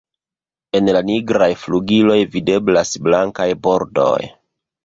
En 0.79 0.89
la 0.95 1.01
nigraj 1.09 1.49
flugiloj 1.65 2.17
videblas 2.37 2.97
blankaj 3.09 3.49
bordoj. 3.69 4.19